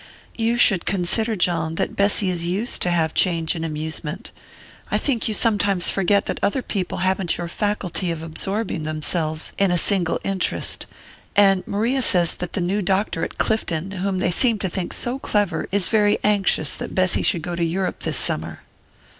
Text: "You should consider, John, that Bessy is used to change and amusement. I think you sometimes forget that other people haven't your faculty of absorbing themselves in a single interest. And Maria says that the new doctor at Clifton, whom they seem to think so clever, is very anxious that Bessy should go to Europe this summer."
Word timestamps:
"You 0.35 0.57
should 0.57 0.87
consider, 0.87 1.35
John, 1.35 1.75
that 1.75 1.95
Bessy 1.95 2.31
is 2.31 2.47
used 2.47 2.81
to 2.81 3.09
change 3.13 3.53
and 3.53 3.63
amusement. 3.63 4.31
I 4.89 4.97
think 4.97 5.27
you 5.27 5.35
sometimes 5.35 5.91
forget 5.91 6.25
that 6.25 6.39
other 6.41 6.63
people 6.63 6.99
haven't 7.05 7.37
your 7.37 7.47
faculty 7.47 8.09
of 8.09 8.23
absorbing 8.23 8.81
themselves 8.81 9.51
in 9.59 9.69
a 9.69 9.77
single 9.77 10.19
interest. 10.23 10.87
And 11.35 11.61
Maria 11.67 12.01
says 12.01 12.33
that 12.37 12.53
the 12.53 12.61
new 12.61 12.81
doctor 12.81 13.23
at 13.23 13.37
Clifton, 13.37 13.91
whom 13.91 14.17
they 14.17 14.31
seem 14.31 14.57
to 14.65 14.69
think 14.69 14.91
so 14.91 15.19
clever, 15.19 15.69
is 15.71 15.87
very 15.87 16.17
anxious 16.23 16.73
that 16.77 16.95
Bessy 16.95 17.21
should 17.21 17.43
go 17.43 17.55
to 17.55 17.63
Europe 17.63 17.99
this 17.99 18.17
summer." 18.17 18.61